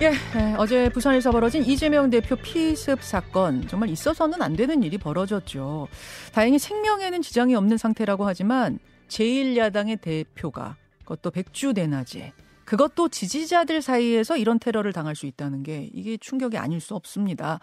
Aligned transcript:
예, 0.00 0.12
예, 0.12 0.54
어제 0.56 0.88
부산에서 0.90 1.32
벌어진 1.32 1.64
이재명 1.64 2.08
대표 2.08 2.36
피습 2.36 3.02
사건 3.02 3.66
정말 3.66 3.88
있어서는 3.90 4.40
안 4.42 4.54
되는 4.54 4.84
일이 4.84 4.96
벌어졌죠. 4.96 5.88
다행히 6.32 6.60
생명에는 6.60 7.20
지장이 7.20 7.56
없는 7.56 7.78
상태라고 7.78 8.24
하지만 8.24 8.78
제1야당의 9.08 10.00
대표가 10.00 10.76
그것도 11.00 11.32
백주대낮에 11.32 12.32
그것도 12.64 13.08
지지자들 13.08 13.82
사이에서 13.82 14.36
이런 14.36 14.60
테러를 14.60 14.92
당할 14.92 15.16
수 15.16 15.26
있다는 15.26 15.64
게 15.64 15.90
이게 15.92 16.16
충격이 16.16 16.58
아닐 16.58 16.80
수 16.80 16.94
없습니다. 16.94 17.58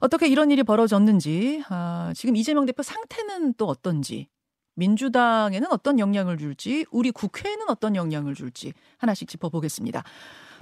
어떻게 0.00 0.26
이런 0.26 0.50
일이 0.50 0.62
벌어졌는지, 0.62 1.62
아, 1.68 2.12
지금 2.14 2.36
이재명 2.36 2.64
대표 2.64 2.82
상태는 2.82 3.54
또 3.58 3.66
어떤지, 3.66 4.28
민주당에는 4.76 5.66
어떤 5.70 5.98
영향을 5.98 6.38
줄지, 6.38 6.86
우리 6.92 7.10
국회에는 7.10 7.68
어떤 7.68 7.94
영향을 7.94 8.34
줄지 8.34 8.72
하나씩 8.96 9.28
짚어보겠습니다. 9.28 10.04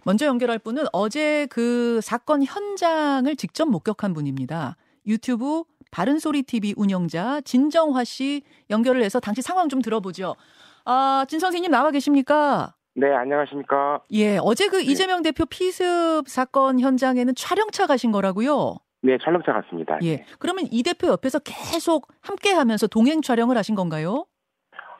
먼저 0.06 0.24
연결할 0.24 0.60
분은 0.60 0.84
어제 0.92 1.48
그 1.50 2.00
사건 2.00 2.44
현장을 2.44 3.34
직접 3.34 3.68
목격한 3.68 4.14
분입니다. 4.14 4.76
유튜브 5.04 5.64
바른소리 5.90 6.44
TV 6.44 6.74
운영자 6.76 7.40
진정화 7.40 8.04
씨 8.04 8.42
연결을 8.70 9.02
해서 9.02 9.18
당시 9.18 9.42
상황 9.42 9.68
좀 9.68 9.82
들어보죠. 9.82 10.36
아, 10.84 11.26
진 11.28 11.40
선생님 11.40 11.72
나와 11.72 11.90
계십니까? 11.90 12.76
네, 12.94 13.12
안녕하십니까? 13.12 14.02
예, 14.12 14.38
어제 14.40 14.68
그 14.68 14.76
네. 14.76 14.84
이재명 14.84 15.22
대표 15.22 15.44
피습 15.44 16.28
사건 16.28 16.78
현장에는 16.78 17.34
촬영차 17.34 17.88
가신 17.88 18.12
거라고요? 18.12 18.76
네, 19.02 19.18
촬영차 19.20 19.52
갔습니다. 19.54 19.98
예. 20.04 20.24
그러면 20.38 20.68
이 20.70 20.84
대표 20.84 21.08
옆에서 21.08 21.40
계속 21.40 22.06
함께 22.20 22.52
하면서 22.52 22.86
동행 22.86 23.22
촬영을 23.22 23.58
하신 23.58 23.74
건가요? 23.74 24.26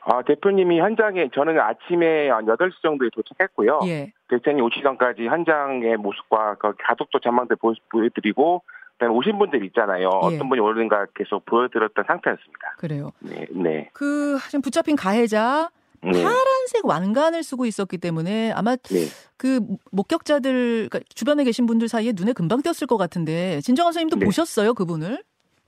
아, 0.09 0.21
대표님이 0.21 0.79
현장에 0.79 1.29
저는 1.35 1.59
아침에 1.59 2.29
한 2.29 2.45
8시 2.45 2.81
정도에 2.81 3.09
도착했고요. 3.13 3.81
예. 3.87 4.13
대표님 4.29 4.63
오시 4.63 4.81
전까지 4.81 5.27
현장의 5.27 5.97
모습과 5.97 6.55
그 6.55 6.73
가족도 6.79 7.19
전망대 7.19 7.55
보여드리고 7.91 8.63
그다음에 8.93 9.13
오신 9.13 9.37
분들 9.37 9.65
있잖아요. 9.65 10.09
예. 10.23 10.35
어떤 10.35 10.47
분이 10.47 10.61
오는가 10.61 11.07
계속 11.13 11.45
보여드렸던 11.45 12.05
상태였습니다. 12.07 12.75
그래요. 12.77 13.11
네. 13.19 13.47
네. 13.51 13.89
그 13.91 14.37
지금 14.45 14.61
붙잡힌 14.61 14.95
가해자 14.95 15.69
네. 16.01 16.11
파란색 16.23 16.85
왕관을 16.85 17.43
쓰고 17.43 17.65
있었기 17.65 17.97
때문에 17.97 18.53
아마 18.53 18.77
네. 18.77 19.07
그 19.35 19.59
목격자들 19.91 20.87
그러니까 20.89 20.99
주변에 21.13 21.43
계신 21.43 21.65
분들 21.65 21.89
사이에 21.89 22.13
눈에 22.15 22.31
금방 22.31 22.61
띄었을 22.61 22.87
것 22.87 22.95
같은데 22.95 23.59
진정한 23.61 23.91
선생님도 23.91 24.19
네. 24.19 24.25
보셨어요 24.25 24.73
그분을? 24.73 25.21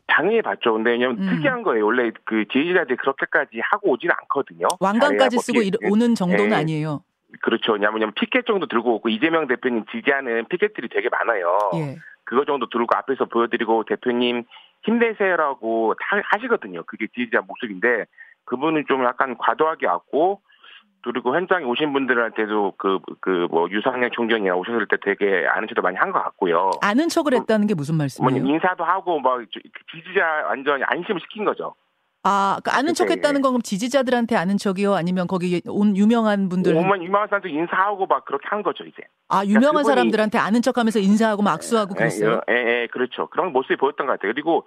당연히 0.10 0.42
봤죠. 0.42 0.74
근데 0.74 0.92
왜냐면 0.92 1.18
음. 1.20 1.30
특이한 1.30 1.64
거예요. 1.64 1.86
원래 1.86 2.12
그 2.26 2.46
지지자들이 2.52 2.98
그렇게까지 2.98 3.60
하고 3.62 3.92
오지는 3.92 4.14
않거든요. 4.22 4.68
왕관까지 4.80 5.36
뭐 5.36 5.42
쓰고 5.42 5.60
피, 5.62 5.72
오는 5.90 6.16
정도는 6.16 6.50
네. 6.50 6.56
아니에요. 6.56 7.04
그렇죠. 7.42 7.74
왜냐면 7.74 8.12
피켓 8.14 8.46
정도 8.46 8.68
들고 8.68 8.96
오고 8.96 9.10
이재명 9.10 9.48
대표님 9.48 9.86
지지하는 9.92 10.46
피켓들이 10.50 10.90
되게 10.90 11.10
많아요. 11.10 11.58
예. 11.76 11.98
그거 12.26 12.44
정도 12.46 12.68
들고 12.70 12.88
앞에서 12.96 13.26
보여드리고 13.26 13.86
대표님 13.86 14.44
힘내세요라고 14.84 15.96
하시거든요. 16.32 16.84
그게 16.84 17.08
지지자 17.14 17.42
목소리인데 17.42 18.06
그분은 18.46 18.86
좀 18.88 19.04
약간 19.04 19.38
과도하게 19.38 19.88
왔고 19.88 20.42
그리고 21.04 21.36
현장에 21.36 21.64
오신 21.66 21.94
분들한테도 21.94 22.74
그 22.78 23.00
그 23.22 23.48
뭐 23.50 23.70
유상현 23.70 24.12
총경이나 24.12 24.56
오셨을 24.56 24.88
때 24.88 24.98
되게 25.02 25.48
아는 25.48 25.68
척도 25.68 25.82
많이 25.82 25.98
한 25.98 26.12
것 26.12 26.22
같고요. 26.24 26.72
아는 26.82 27.08
척을 27.10 27.34
했다는 27.34 27.68
게 27.68 27.74
무슨 27.74 27.96
말씀이에요? 27.96 28.44
뭐 28.44 28.52
인사도 28.54 28.84
하고 28.84 29.20
막 29.20 29.40
지지자 29.92 30.46
완전히 30.48 30.84
안심을 30.86 31.20
시킨 31.22 31.46
거죠. 31.46 31.74
아, 32.24 32.58
그 32.66 32.70
아는 32.72 32.94
척 32.94 33.10
했다는 33.10 33.42
건 33.42 33.54
그럼 33.54 33.62
지지자들한테 33.62 34.36
아는 34.36 34.58
척이요? 34.58 34.94
아니면 34.94 35.26
거기 35.28 35.62
온 35.68 35.96
유명한 35.96 36.50
분들? 36.50 36.76
오만 36.76 37.02
유명한 37.02 37.30
사람들 37.30 37.50
인사하고 37.50 38.08
막 38.08 38.26
그렇게 38.26 38.46
한 38.50 38.62
거죠, 38.62 38.84
이제. 38.84 38.98
아, 39.30 39.46
유명한 39.46 39.72
그러니까 39.84 39.90
사람들한테 39.90 40.38
아는 40.38 40.62
척 40.62 40.78
하면서 40.78 41.00
인사하고 41.00 41.42
막 41.44 41.54
악수하고 41.54 41.96
그랬어요? 41.96 42.42
예, 42.50 42.54
예, 42.54 42.82
예, 42.82 42.88
그렇죠. 42.92 43.28
그런 43.28 43.54
모습이 43.54 43.78
보였던 43.78 44.06
것 44.06 44.14
같아요. 44.14 44.34
그리고 44.34 44.66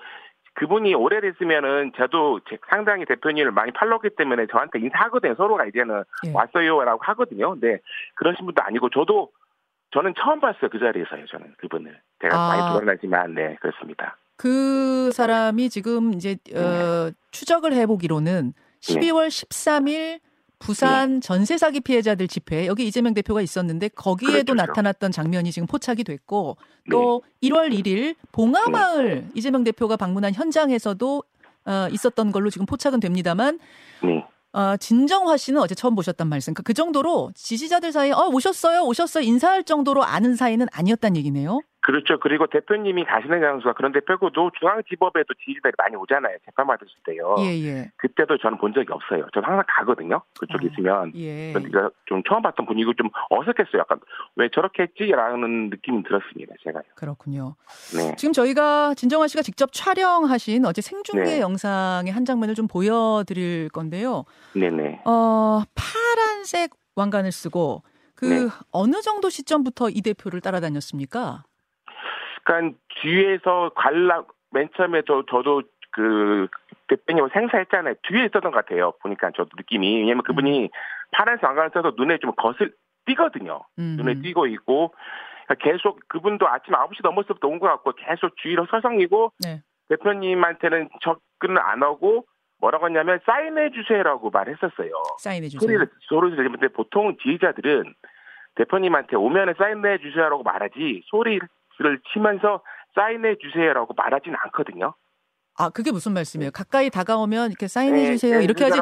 그분이 0.55 0.95
오래됐으면은 0.95 1.93
저도 1.97 2.41
상당히 2.69 3.05
대표님을 3.07 3.53
많이 3.53 3.73
팔로우했기 3.73 4.17
때문에 4.17 4.47
저한테 4.51 4.81
인사하거든요. 4.81 5.35
서로가 5.37 5.67
이제는 5.67 6.05
예. 6.27 6.33
왔어요라고 6.33 7.01
하거든요. 7.03 7.51
근데 7.53 7.81
그러신 8.17 8.45
분도 8.45 8.63
아니고 8.63 8.91
저도 8.91 9.31
저는 9.93 10.15
처음 10.19 10.41
봤어요. 10.41 10.69
그 10.71 10.79
자리에서요. 10.79 11.27
저는 11.27 11.55
그분을. 11.59 11.99
제가 12.21 12.37
아. 12.37 12.49
많이 12.49 12.73
돌아다니지만 12.73 13.35
네, 13.35 13.57
그렇습니다. 13.61 14.17
그 14.37 15.11
사람이 15.13 15.71
지금 15.71 16.13
이제 16.15 16.37
어, 16.55 17.09
네. 17.09 17.13
추적을 17.31 17.73
해보기로는 17.73 18.55
12월 18.81 19.29
13일 19.29 20.21
부산 20.63 21.15
네. 21.15 21.21
전세 21.21 21.59
사기 21.59 21.81
피해자들 21.81 22.29
집회 22.29 22.67
여기 22.67 22.87
이재명 22.87 23.15
대표가 23.15 23.43
있었는데 23.43 23.89
거기에도 23.89 24.53
그렇죠. 24.53 24.55
나타났던 24.55 25.13
장면이 25.13 25.53
지금 25.53 25.67
포착이 25.67 26.05
됐고 26.05 26.57
또 26.91 27.23
네. 27.41 27.49
1월 27.49 27.73
1일 27.73 28.17
봉하마을 28.33 29.15
네. 29.23 29.29
이재명 29.35 29.65
대표가 29.65 29.97
방문한 29.97 30.35
현장에서도 30.35 31.23
어, 31.65 31.89
있었던 31.91 32.33
걸로 32.33 32.51
지금 32.51 32.67
포착은 32.67 33.01
됩니다만 33.01 33.59
네. 34.03 34.25
어, 34.53 34.77
진정화 34.77 35.37
씨는 35.37 35.61
어제 35.61 35.75
처음 35.75 35.95
보셨단 35.95 36.29
말씀. 36.29 36.53
그러니까 36.53 36.67
그 36.67 36.75
정도로 36.75 37.33
지지자들 37.35 37.91
사이에 37.91 38.13
어 38.13 38.29
오셨어요, 38.29 38.83
오셨어요 38.83 39.25
인사할 39.25 39.65
정도로 39.65 40.05
아는 40.05 40.37
사이는 40.37 40.67
아니었단 40.73 41.17
얘기네요. 41.17 41.61
그렇죠. 41.83 42.19
그리고 42.21 42.47
대표님이 42.47 43.05
가시는 43.05 43.41
장소가 43.41 43.75
그런데 43.75 44.01
빼고도 44.01 44.53
중앙지법에도 44.59 45.35
지지자들이 45.35 45.73
많이 45.77 45.97
오잖아요. 45.97 46.37
재판 46.45 46.67
받으실 46.69 46.95
때요. 47.05 47.35
예, 47.41 47.59
예. 47.65 47.91
그때도 47.97 48.39
저는 48.39 48.59
본 48.59 48.73
적이 48.73 48.93
없어요. 48.93 49.27
저는 49.35 49.49
항상 49.49 49.65
가거든요. 49.67 50.23
그쪽에 50.39 50.69
아, 50.69 50.71
있으면. 50.71 51.13
예. 51.17 51.53
그러니까 51.53 51.91
좀 52.07 52.23
처음 52.29 52.41
봤던 52.43 52.67
분위기고 52.67 52.95
좀 52.95 53.11
어색했어요. 53.31 53.81
약간 53.81 53.99
왜 54.37 54.49
저렇게 54.55 54.85
했지라는 54.85 55.71
느낌이 55.71 56.05
들었습니다. 56.05 56.55
제가요. 56.63 56.85
그렇군요. 56.95 57.57
네. 57.97 58.15
지금 58.17 58.33
저희가 58.33 58.95
진정환 58.95 59.27
씨가 59.27 59.43
직접 59.43 59.71
촬영하신 59.73 60.65
어제 60.65 60.81
생중계 60.81 61.25
네. 61.25 61.41
영상의 61.41 62.13
한 62.13 62.25
장면을 62.25 62.55
좀 62.55 62.69
보여드릴 62.69 63.71
건데요. 63.71 64.25
네네. 64.55 65.03
어, 65.05 65.63
파란색 65.75 66.71
왕관을 66.95 67.33
쓰고 67.33 67.83
그 68.15 68.27
네. 68.27 68.49
어느 68.71 69.01
정도 69.01 69.31
시점부터 69.31 69.89
이 69.91 70.01
대표를 70.01 70.41
따라다녔습니까? 70.41 71.43
그러니까 72.45 72.79
뒤에서 73.01 73.71
관람 73.75 74.25
맨 74.51 74.69
처음에 74.77 75.03
저 75.07 75.23
저도 75.31 75.63
그 75.91 76.49
대표님 76.89 77.29
생사했잖아요. 77.33 77.95
뒤에 78.03 78.25
있었던 78.27 78.43
것 78.43 78.53
같아요. 78.53 78.93
보니까 79.03 79.31
저도 79.37 79.51
느낌이 79.57 80.01
왜냐면 80.01 80.23
그분이 80.23 80.65
음. 80.65 80.69
파란색 81.13 81.45
안간을 81.45 81.71
써서 81.75 81.93
눈에 81.97 82.19
좀 82.19 82.33
거슬 82.37 82.73
띄거든요. 83.07 83.61
음. 83.79 83.97
눈에 83.99 84.21
띄고 84.21 84.47
있고 84.47 84.95
그러니까 85.47 85.55
계속 85.71 86.01
그분도 86.09 86.49
아침 86.49 86.75
9시 86.75 87.01
넘었을 87.03 87.37
때 87.41 87.47
온 87.47 87.59
것 87.59 87.67
같고 87.69 87.93
계속 87.93 88.37
주위로 88.37 88.67
서성이고 88.71 89.33
네. 89.45 89.61
대표님한테는 89.89 90.89
접근을 91.03 91.61
안 91.61 91.83
하고 91.83 92.25
뭐라고 92.61 92.87
했냐면 92.87 93.19
사인해 93.27 93.71
주세요라고 93.71 94.31
말했었어요. 94.31 94.93
사인해 95.19 95.49
주세요. 95.49 95.61
소리를 95.67 95.89
소리를 96.09 96.37
들리는데 96.37 96.69
보통 96.69 97.17
지휘자들은 97.23 97.93
대표님한테 98.55 99.17
오면은 99.17 99.55
사인해 99.59 99.99
주세요라고 99.99 100.43
말하지 100.45 101.03
소리 101.07 101.41
를 101.79 102.01
치면서 102.13 102.63
사인해 102.95 103.37
주세요라고 103.39 103.95
말하진 103.95 104.35
않거든요. 104.45 104.95
아, 105.59 105.69
그게 105.69 105.93
무슨 105.93 106.15
말씀이에요? 106.15 106.51
가까이 106.51 106.89
다가오면 106.89 107.51
이렇게 107.51 107.69
사인해 107.69 108.03
네, 108.03 108.07
주세요. 108.13 108.39
네, 108.39 108.45
이렇게 108.45 108.65
하지. 108.65 108.79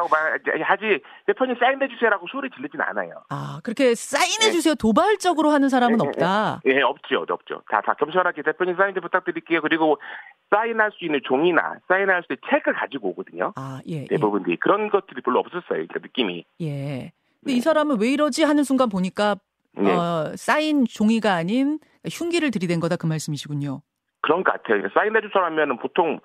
하지. 0.63 1.01
대표님 1.27 1.55
사인해 1.59 1.87
주세요라고 1.89 2.27
소리 2.31 2.49
질르진 2.49 2.79
않아요. 2.79 3.23
아, 3.29 3.59
그렇게 3.63 3.93
사인해 3.93 4.51
주세요. 4.53 4.73
네. 4.73 4.77
도발적으로 4.79 5.49
하는 5.49 5.67
사람은 5.67 5.97
네, 5.97 6.07
없다. 6.07 6.61
예, 6.65 6.73
네, 6.75 6.81
없죠. 6.81 7.25
없죠. 7.29 7.61
다, 7.69 7.81
다 7.81 7.93
겸손하게 7.95 8.43
대표님 8.43 8.77
사인 8.77 8.93
좀 8.93 9.01
부탁드릴게요. 9.01 9.61
그리고 9.61 9.99
사인할 10.49 10.91
수 10.91 11.03
있는 11.03 11.19
종이나 11.25 11.75
사인할 11.89 12.23
수 12.23 12.33
있는 12.33 12.41
책을 12.49 12.73
가지고 12.73 13.09
오거든요. 13.09 13.51
아, 13.57 13.81
예. 13.87 14.05
대부분들이 14.05 14.53
예. 14.53 14.57
그런 14.57 14.89
것들이 14.89 15.21
별로 15.21 15.39
없었어요. 15.39 15.67
그러니까 15.67 15.99
느낌이. 16.01 16.45
예. 16.61 17.11
근데 17.41 17.53
이 17.53 17.59
사람은 17.59 17.99
왜 17.99 18.11
이러지 18.11 18.43
하는 18.43 18.63
순간 18.63 18.87
보니까 18.87 19.35
어, 19.77 20.35
사인 20.35 20.85
종이가 20.85 21.33
아닌 21.33 21.79
흉기를 22.09 22.51
들이댄 22.51 22.79
거다 22.79 22.95
그 22.95 23.05
말씀이시군요. 23.05 23.81
그런 24.21 24.43
것 24.43 24.51
같아요. 24.53 24.87
사인해 24.93 25.21
줄 25.21 25.29
사람이면 25.33 25.79
보통 25.79 26.19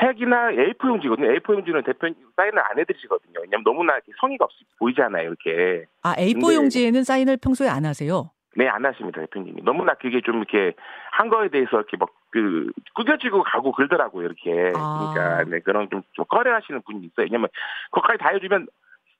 책이나 0.00 0.50
A4 0.50 0.88
용지거든요. 0.88 1.28
A4 1.28 1.54
용지는 1.54 1.82
대표님 1.82 2.16
사인을 2.36 2.58
안 2.58 2.78
해드리시거든요. 2.78 3.40
왜냐면 3.40 3.64
너무나 3.64 3.98
성의가 4.20 4.44
없이 4.44 4.64
보이잖아요, 4.78 5.28
이렇게. 5.28 5.86
아, 6.02 6.14
A4 6.14 6.54
용지에는 6.54 7.04
사인을 7.04 7.36
평소에 7.36 7.68
안 7.68 7.84
하세요? 7.84 8.30
네, 8.56 8.66
안 8.68 8.84
하십니다, 8.84 9.20
대표님이. 9.20 9.62
너무나 9.62 9.94
그게 9.94 10.20
좀 10.22 10.38
이렇게 10.38 10.74
한 11.12 11.28
거에 11.28 11.48
대해서 11.48 11.76
이렇게 11.76 11.96
막 11.96 12.08
그, 12.30 12.70
꾸겨지고 12.94 13.42
가고 13.42 13.72
그러더라고요, 13.72 14.26
이렇게. 14.26 14.72
아. 14.74 15.12
그러니까, 15.12 15.44
네, 15.44 15.60
그런 15.60 15.90
좀, 15.90 16.02
좀 16.12 16.24
꺼려 16.26 16.54
하시는 16.54 16.80
분이 16.82 16.98
있어요. 17.06 17.26
왜냐면, 17.26 17.48
그것까지 17.90 18.18
다 18.18 18.30
해주면 18.30 18.68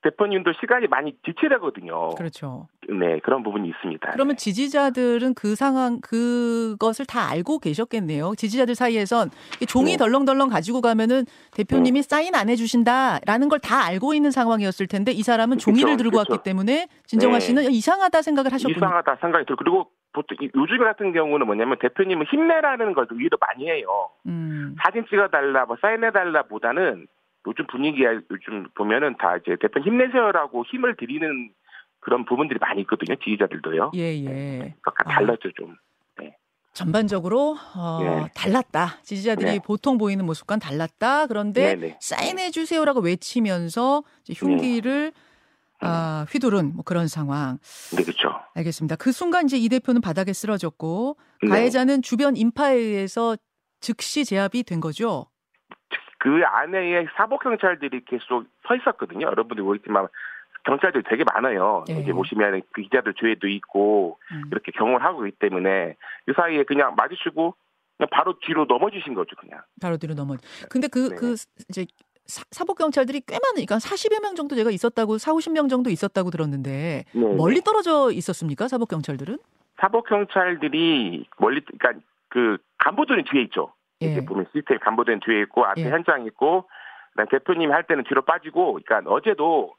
대표님도 0.03 0.53
시간이 0.61 0.87
많이 0.87 1.15
지체되거든요. 1.27 2.15
그렇죠. 2.15 2.69
네, 2.89 3.19
그런 3.21 3.43
부분이 3.43 3.69
있습니다. 3.69 4.11
그러면 4.13 4.37
네. 4.37 4.39
지지자들은 4.45 5.35
그 5.35 5.55
상황, 5.55 6.01
그것을 6.01 7.05
다 7.07 7.29
알고 7.31 7.59
계셨겠네요. 7.59 8.33
지지자들 8.37 8.75
사이에선 8.75 9.31
종이 9.69 9.93
네. 9.93 9.97
덜렁덜렁 9.99 10.49
가지고 10.49 10.81
가면은 10.81 11.25
대표님이 11.53 12.03
사인 12.03 12.35
안 12.35 12.49
해주신다라는 12.49 13.49
걸 13.49 13.61
다 13.61 13.85
알고 13.85 14.15
있는 14.15 14.31
상황이었을 14.31 14.87
텐데 14.87 15.13
이 15.13 15.23
사람은 15.23 15.59
종이를 15.59 15.91
그쵸, 15.93 16.03
들고 16.05 16.19
그쵸. 16.19 16.33
왔기 16.33 16.45
때문에 16.45 16.89
진정화 17.05 17.35
네. 17.39 17.41
씨는 17.41 17.71
이상하다 17.71 18.23
생각을 18.23 18.53
하셨군요. 18.55 18.77
이상하다 18.79 19.17
생각이 19.21 19.45
들고 19.45 19.57
그리고 19.63 19.91
보통 20.15 20.39
이- 20.41 20.49
요즘 20.57 20.79
같은 20.79 21.13
경우는 21.13 21.45
뭐냐면 21.47 21.77
대표님은 21.79 22.25
힘내라는 22.27 22.95
걸 22.95 23.07
위로 23.13 23.37
많이 23.39 23.69
해요. 23.71 24.09
음, 24.27 24.75
사진 24.83 25.05
찍어달라, 25.11 25.67
뭐 25.67 25.77
사인해달라 25.81 26.45
보다는 26.45 27.07
요즘 27.47 27.67
분위기야 27.67 28.21
요즘 28.31 28.69
보면은 28.75 29.17
다 29.19 29.37
이제 29.37 29.57
대표 29.61 29.81
힘내세요라고 29.81 30.65
힘을 30.67 30.97
드리는 30.97 31.51
그런 32.01 32.25
부분들이 32.25 32.59
많이 32.59 32.83
있거든요. 32.83 33.17
지지자들도요. 33.17 33.93
예, 33.95 34.25
예. 34.25 34.75
약간 34.87 35.07
아. 35.07 35.15
달랐죠 35.15 35.51
좀. 35.53 35.77
전반적으로 36.73 37.57
어, 37.75 37.99
네. 38.01 38.31
달랐다. 38.35 39.01
지지자들이 39.03 39.51
네. 39.51 39.59
보통 39.59 39.99
보이는 39.99 40.25
모습과는 40.25 40.61
달랐다. 40.61 41.27
그런데 41.27 41.75
네네. 41.75 41.99
사인해 42.01 42.51
주세요라고 42.51 43.01
외치면서 43.01 44.05
이제 44.25 44.35
흉기를 44.35 45.13
아, 45.81 46.27
휘두른 46.31 46.75
뭐 46.75 46.85
그런 46.85 47.09
상황. 47.09 47.59
네 47.97 48.03
그렇죠. 48.03 48.31
알겠습니다. 48.55 48.97
그 48.97 49.13
순간 49.13 49.47
이제 49.47 49.57
이 49.57 49.69
대표는 49.69 50.01
바닥에 50.01 50.33
쓰러졌고 50.33 51.17
네. 51.43 51.49
가해자는 51.49 52.03
주변 52.03 52.37
인파에 52.37 52.77
의해서 52.77 53.37
즉시 53.81 54.25
제압이 54.25 54.63
된 54.63 54.81
거죠. 54.81 55.27
그 56.21 56.43
안에 56.45 57.07
사복 57.17 57.43
경찰들이 57.43 58.05
계속 58.05 58.45
서 58.69 58.77
있었거든요. 58.77 59.27
여러분들이 59.27 59.63
모르겠지만 59.63 60.07
경찰들이 60.65 61.03
되게 61.09 61.25
많아요. 61.33 61.85
예. 61.89 61.95
이제 61.95 62.13
보시면 62.13 62.61
그 62.73 62.83
기자들 62.83 63.15
뒤에도 63.15 63.49
있고 63.49 64.19
음. 64.31 64.43
이렇게 64.53 64.71
경호를 64.73 65.05
하고 65.05 65.27
있기 65.27 65.39
때문에 65.39 65.97
그 66.27 66.35
사이에 66.37 66.65
그냥 66.65 66.95
마주치고 66.95 67.55
그냥 67.97 68.09
바로 68.13 68.39
뒤로 68.41 68.67
넘어지신 68.67 69.15
거죠, 69.15 69.35
그냥. 69.37 69.63
바로 69.81 69.97
뒤로 69.97 70.15
넘어. 70.15 70.37
근데 70.69 70.89
그 70.89 71.09
네. 71.09 71.17
그 71.17 71.35
이제 71.71 71.87
사, 72.27 72.45
사복 72.51 72.77
경찰들이 72.77 73.23
꽤 73.27 73.39
많으니까 73.43 73.77
40여 73.77 74.21
명 74.21 74.35
정도 74.35 74.55
제가 74.55 74.71
있었다고 74.71 75.17
4, 75.17 75.33
50명 75.33 75.71
정도 75.71 75.89
있었다고 75.89 76.31
들었는데 76.31 77.05
네. 77.11 77.35
멀리 77.35 77.63
떨어져 77.63 78.11
있었습니까? 78.13 78.69
사복 78.69 78.91
경찰들은? 78.91 79.39
사복 79.81 80.07
경찰들이 80.07 81.27
멀리 81.39 81.63
그러니까 81.65 82.05
그 82.29 82.59
간부들은 82.77 83.25
뒤에 83.31 83.43
있죠. 83.45 83.73
예. 84.03 84.07
이렇게 84.07 84.27
보면 84.27 84.47
시스템 84.53 84.79
간부들은 84.79 85.21
뒤에 85.21 85.43
있고 85.43 85.65
앞에 85.65 85.83
예. 85.83 85.91
현장 85.91 86.25
있고 86.27 86.69
그다음 87.11 87.29
대표님 87.29 87.73
할 87.73 87.85
때는 87.85 88.05
뒤로 88.05 88.23
빠지고 88.23 88.79
그러니까 88.83 89.11
어제도 89.11 89.75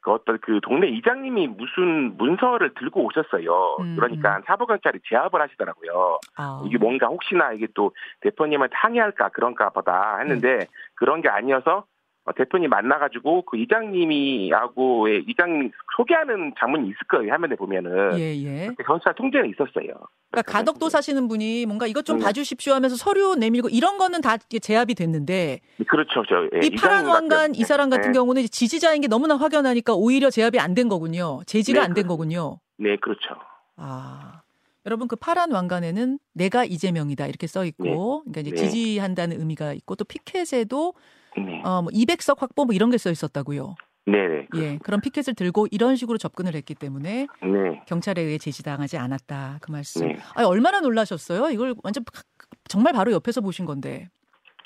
그 0.00 0.12
어떤 0.12 0.38
그 0.38 0.60
동네 0.62 0.88
이장님이 0.88 1.48
무슨 1.48 2.16
문서를 2.18 2.74
들고 2.74 3.04
오셨어요. 3.04 3.76
음, 3.80 3.96
그러니까 3.96 4.42
사복 4.46 4.68
경찰이 4.68 5.00
제압을 5.08 5.40
하시더라고요. 5.40 6.20
아. 6.36 6.62
이게 6.66 6.76
뭔가 6.76 7.06
혹시나 7.06 7.52
이게 7.52 7.66
또 7.74 7.92
대표님한테 8.20 8.74
항의할까 8.76 9.30
그런가 9.30 9.70
보다 9.70 10.18
했는데 10.18 10.58
네. 10.58 10.66
그런 10.94 11.22
게 11.22 11.30
아니어서 11.30 11.86
어, 12.26 12.32
대표님 12.32 12.68
만나가지고 12.68 13.42
그 13.42 13.56
이장님이하고의 13.56 15.24
이장님 15.26 15.70
소개하는 15.96 16.52
장면이 16.58 16.86
있을 16.88 16.96
거예요 17.08 17.32
화면에 17.32 17.54
보면은 17.56 18.18
예, 18.18 18.34
예. 18.44 18.70
경찰 18.86 19.14
통제는 19.14 19.50
있었어요. 19.50 19.94
그러니까 20.30 20.42
가덕도 20.52 20.88
사시는 20.88 21.28
분이 21.28 21.66
뭔가 21.66 21.86
이것 21.86 22.04
좀 22.04 22.18
네. 22.18 22.24
봐주십시오 22.24 22.74
하면서 22.74 22.96
서류 22.96 23.36
내밀고 23.36 23.68
이런 23.68 23.98
거는 23.98 24.20
다 24.20 24.36
제압이 24.36 24.94
됐는데 24.94 25.60
그렇죠, 25.88 26.22
저 26.28 26.48
예, 26.60 26.66
이 26.66 26.70
파란 26.70 27.06
왕관 27.06 27.54
이 27.54 27.62
사람 27.64 27.90
같은 27.90 28.12
네, 28.12 28.18
경우는 28.18 28.42
지지자인 28.50 29.00
게 29.02 29.08
너무나 29.08 29.36
확연하니까 29.36 29.94
오히려 29.94 30.30
제압이 30.30 30.58
안 30.58 30.74
된 30.74 30.88
거군요. 30.88 31.40
제지가 31.46 31.78
네, 31.80 31.84
안된 31.84 32.06
그렇습니다. 32.06 32.08
거군요. 32.08 32.60
네, 32.78 32.96
그렇죠. 32.96 33.36
아. 33.76 34.40
여러분 34.86 35.06
그 35.08 35.16
파란 35.16 35.52
왕관에는 35.52 36.18
내가 36.34 36.64
이재명이다 36.64 37.26
이렇게 37.28 37.46
써 37.46 37.64
있고 37.64 38.22
그러니까 38.24 38.40
이제 38.40 38.50
네. 38.50 38.56
지지한다는 38.56 39.38
의미가 39.40 39.72
있고 39.74 39.94
또 39.94 40.04
피켓에도 40.04 40.94
네, 41.36 41.62
어뭐 41.64 41.86
200석 41.92 42.38
확보 42.40 42.64
뭐 42.64 42.74
이런 42.74 42.90
게 42.90 42.98
써 42.98 43.10
있었다고요. 43.10 43.76
네, 44.06 44.46
네, 44.52 44.60
예. 44.60 44.78
그런 44.82 45.00
피켓을 45.00 45.34
들고 45.34 45.66
이런 45.70 45.96
식으로 45.96 46.18
접근을 46.18 46.54
했기 46.54 46.74
때문에 46.74 47.26
네, 47.42 47.82
경찰에 47.86 48.20
의해 48.20 48.38
제지당하지 48.38 48.98
않았다. 48.98 49.58
그 49.62 49.70
말씀. 49.70 50.06
네. 50.06 50.18
아니, 50.34 50.46
얼마나 50.46 50.80
놀라셨어요? 50.80 51.50
이걸 51.50 51.74
완전 51.82 52.04
가- 52.04 52.22
정말 52.68 52.92
바로 52.92 53.12
옆에서 53.12 53.40
보신 53.40 53.64
건데. 53.64 54.08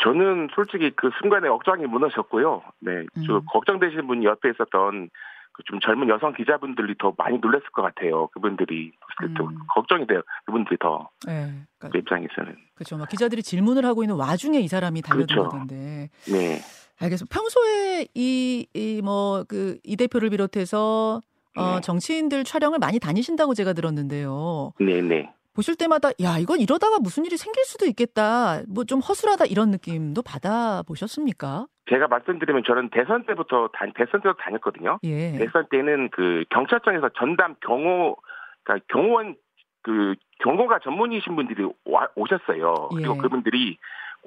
저는 0.02 0.49
솔직히 0.55 0.90
그 0.96 1.11
순간에 1.20 1.49
억장이 1.49 1.87
무너졌고요. 1.87 2.62
네, 2.81 2.90
저 3.26 3.37
음. 3.37 3.40
걱정되시는 3.50 4.06
분이 4.06 4.25
옆에 4.26 4.50
있었던 4.50 5.11
그 5.52 5.62
좀 5.67 5.81
젊은 5.81 6.08
여성 6.08 6.32
기자분들이 6.35 6.94
더 7.00 7.12
많이 7.19 7.37
놀랐을 7.38 7.67
것 7.73 7.82
같아요. 7.82 8.29
그분들이 8.29 8.93
또 9.37 9.46
음. 9.49 9.58
걱정이 9.75 10.06
돼요. 10.06 10.23
그분들이 10.46 10.76
더 10.79 11.11
예. 11.29 11.50
그 11.81 11.88
그러니까 11.90 11.99
입장에서는. 11.99 12.56
그렇죠. 12.76 12.96
막 12.96 13.08
기자들이 13.08 13.43
질문을 13.43 13.85
하고 13.85 14.05
있는 14.05 14.14
와중에 14.14 14.61
이 14.61 14.69
사람이 14.69 15.02
그렇죠. 15.02 15.26
달려들던데. 15.35 16.11
네, 16.31 16.58
알겠습니다. 17.00 17.33
평소에 17.35 18.06
이 18.15 18.67
이 18.75 19.00
뭐 19.03 19.45
그 19.49 19.79
이 19.85 19.97
대표를 19.97 20.31
비롯해서 20.31 21.21
어 21.56 21.75
네. 21.77 21.81
정치인들 21.81 22.45
촬영을 22.45 22.79
많이 22.79 22.99
다니신다고 22.99 23.55
제가 23.55 23.73
들었는데요. 23.73 24.73
네, 24.81 25.00
네. 25.03 25.31
보실 25.55 25.75
때마다 25.75 26.11
야, 26.23 26.39
이건 26.39 26.61
이러다가 26.61 26.99
무슨 27.00 27.25
일이 27.25 27.37
생길 27.37 27.65
수도 27.65 27.87
있겠다. 27.87 28.62
뭐 28.69 28.85
좀 28.85 29.00
허술하다 29.00 29.47
이런 29.47 29.71
느낌도 29.71 30.23
받아 30.23 30.83
보셨습니까? 30.87 31.67
제가 31.91 32.06
말씀드리면 32.06 32.62
저는 32.67 32.91
대선 32.91 33.25
때부터 33.27 33.69
다, 33.73 33.87
대선 33.97 34.21
때부터 34.21 34.35
다녔거든요. 34.43 34.99
예. 35.05 35.33
대선 35.39 35.67
때는 35.71 36.11
그 36.11 36.45
경찰청에서 36.50 37.09
전담 37.19 37.56
경호, 37.65 38.17
그러니까 38.62 38.87
경호원 38.93 39.37
그 39.83 40.15
경호가 40.45 40.79
전문이신 40.85 41.35
분들이 41.35 41.65
와, 41.87 42.06
오셨어요. 42.15 42.91
그리고 42.95 43.17
예. 43.17 43.19
그분들이 43.21 43.79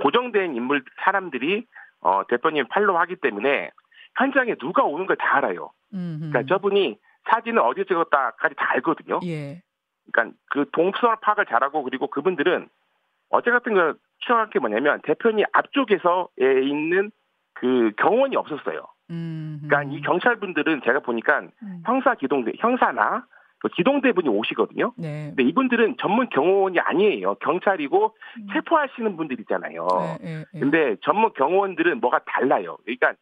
고정된 0.02 0.56
인물 0.56 0.84
사람들이 1.06 1.66
어, 2.02 2.24
대표님 2.28 2.68
팔로우하기 2.68 3.18
때문에 3.18 3.72
현장에 4.18 4.56
누가 4.56 4.84
오는 4.84 5.06
걸 5.06 5.16
다 5.18 5.38
알아요. 5.38 5.72
음. 5.94 6.18
그러니까 6.32 6.44
저분이 6.54 6.98
사진을 7.30 7.60
어디 7.60 7.86
찍었다까지 7.86 8.56
다 8.56 8.72
알거든요. 8.72 9.20
예. 9.24 9.62
그러니까 10.12 10.36
그 10.50 10.66
동선 10.72 11.16
파악을 11.22 11.46
잘하고 11.46 11.84
그리고 11.84 12.08
그분들은 12.08 12.68
어제 13.30 13.52
같은 13.52 13.74
거 13.74 13.94
추정할 14.20 14.50
게 14.50 14.60
뭐냐면 14.60 15.00
대표님 15.04 15.46
앞쪽에서 15.54 16.28
있는 16.40 17.12
그 17.54 17.92
경호원이 17.98 18.36
없었어요. 18.36 18.86
음. 19.12 19.62
그러니까 19.64 19.96
이 19.96 20.02
경찰분들은 20.02 20.82
제가 20.84 21.00
보니까 21.02 21.42
음. 21.62 21.84
형사 21.86 22.16
기동대 22.16 22.54
형사나 22.58 23.26
그 23.62 23.70
기동대분이 23.70 24.28
오시거든요. 24.28 24.94
네. 24.98 25.28
근데 25.28 25.44
이분들은 25.44 25.98
전문 26.00 26.28
경호원이 26.30 26.80
아니에요. 26.80 27.36
경찰이고 27.36 28.16
음. 28.38 28.48
체포하시는 28.54 29.16
분들 29.16 29.40
있잖아요. 29.42 29.88
예, 30.24 30.28
예, 30.28 30.46
예. 30.54 30.60
근데 30.60 30.96
전문 31.04 31.32
경호원들은 31.34 32.00
뭐가 32.02 32.22
달라요. 32.26 32.78
그러니까 32.84 33.14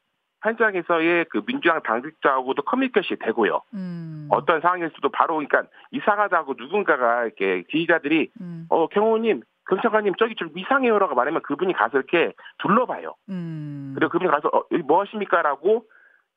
현장에서의 0.41 1.25
그 1.29 1.43
민주당 1.45 1.81
당직자하고도 1.83 2.61
커뮤니케이션이 2.61 3.19
되고요. 3.19 3.61
음. 3.73 4.29
어떤 4.31 4.61
상황에서도 4.61 5.09
바로 5.09 5.35
그러니까 5.35 5.63
이상하다고 5.91 6.55
누군가가 6.57 7.25
이렇게 7.25 7.63
지휘자들이 7.69 8.29
음. 8.39 8.65
어 8.69 8.87
경호원님 8.87 9.41
경찰관님 9.69 10.13
저기 10.17 10.35
좀 10.35 10.49
이상해요라고 10.55 11.15
말하면 11.15 11.41
그분이 11.41 11.73
가서 11.73 11.97
이렇게 11.97 12.31
둘러봐요. 12.59 13.15
음. 13.27 13.91
그리고 13.95 14.11
그분이 14.11 14.31
가서 14.31 14.47
어, 14.47 14.63
여기 14.71 14.83
뭐 14.83 15.01
하십니까라고 15.01 15.83